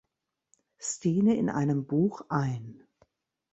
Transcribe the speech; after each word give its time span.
Stine 0.79 1.35
in 1.35 1.51
einem 1.51 1.85
Buch 1.85 2.21
ein. 2.29 2.81